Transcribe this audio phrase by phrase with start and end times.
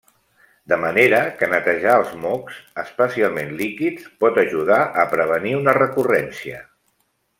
[0.71, 6.65] De manera que netejar els mocs, especialment líquids, pot ajudar a prevenir una recurrència.